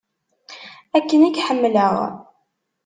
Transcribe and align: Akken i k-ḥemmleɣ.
Akken 0.97 1.27
i 1.29 1.29
k-ḥemmleɣ. 1.35 1.95